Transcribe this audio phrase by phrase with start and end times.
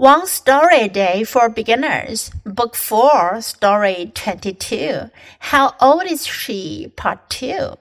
[0.00, 5.10] One Story a Day for Beginners, Book 4, Story 22.
[5.40, 6.90] How Old is She?
[6.96, 7.74] Part 2.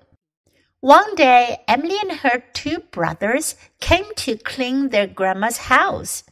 [0.82, 6.26] One day, Emily and her two brothers came to clean their grandma's house.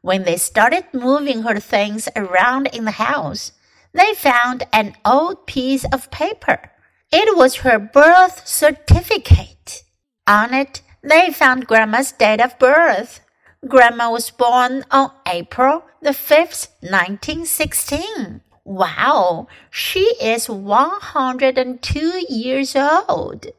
[0.00, 3.50] When they started moving her things around in the house,
[3.92, 6.70] they found an old piece of paper.
[7.10, 9.82] It was her birth certificate.
[10.24, 13.18] On it, they found Grandma's date of birth.
[13.67, 18.41] Grandma was born on April the 5th, 1916.
[18.63, 23.53] Wow, she is 102 years old.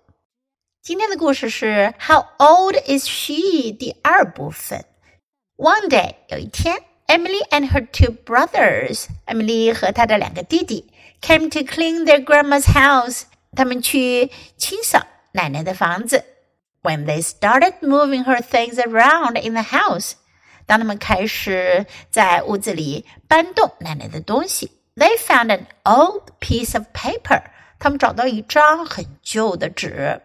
[0.83, 3.73] 今天的故事是 How old is she?
[3.77, 4.85] 第二部分。
[5.57, 13.23] One day，有一天，Emily and her two brothers，艾米丽和她的两个弟弟 came to clean their grandma's house。
[13.57, 16.25] 他们去清扫奶奶的房子。
[16.83, 20.13] when they started moving her things around in the house，
[20.67, 27.43] 当他们开始在屋子里搬动奶奶的东西，they found an old piece of paper。
[27.79, 30.21] 他们找到一张很旧的纸。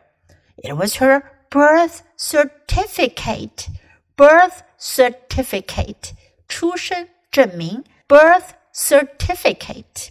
[0.58, 3.67] It was her birth certificate.
[4.16, 6.11] Birth certificate，
[6.47, 7.83] 出生证明。
[8.08, 10.09] Birth certificate.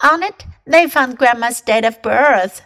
[0.00, 2.58] On it, they found Grandma's date of birth.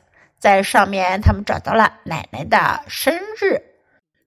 [0.44, 3.64] 在上面，他们找到了奶奶的生日。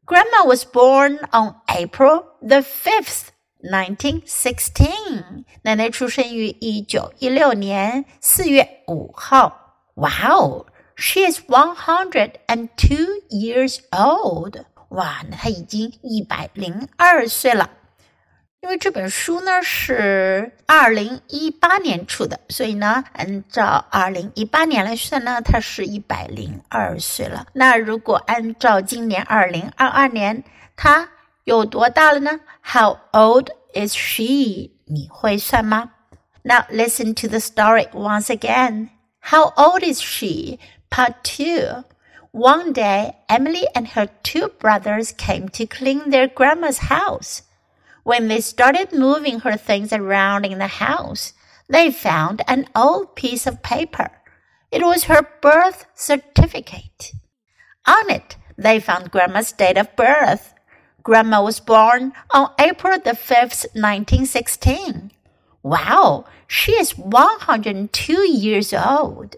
[0.06, 3.26] Grandma was born on April the fifth,
[3.62, 5.44] nineteen sixteen。
[5.60, 9.74] 奶奶出生于一九一六年四月五号。
[9.92, 10.64] Wow,
[10.96, 14.64] she is one hundred and two years old。
[14.88, 17.68] 哇，那她已经一百零二岁了。
[18.65, 27.47] 因为这本书呢是二零一八年出的，所以呢，按照二零一八年来算呢，他是一百零二岁了。
[27.53, 30.43] 那如果按照今年二零二二年，
[30.75, 31.09] 他
[31.43, 32.39] 有多大了呢？
[32.61, 34.69] How old is she？
[34.85, 35.91] 你会算吗？
[36.43, 38.89] Now listen to the story once again.
[39.21, 40.59] How old is she?
[40.89, 41.83] Part two.
[42.31, 47.39] One day, Emily and her two brothers came to clean their grandma's house.
[48.06, 51.32] When they started moving her things around in the house,
[51.68, 54.12] they found an old piece of paper.
[54.70, 57.10] It was her birth certificate.
[57.84, 60.54] On it, they found Grandma's date of birth.
[61.02, 65.10] Grandma was born on April the 5th, 1916.
[65.64, 69.34] Wow, she is 102 years old.